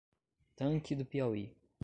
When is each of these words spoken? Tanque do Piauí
Tanque 0.55 0.95
do 0.95 1.05
Piauí 1.05 1.55